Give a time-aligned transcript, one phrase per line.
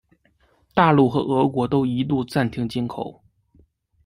[0.73, 3.21] 大陆和俄国都一度暂停进口。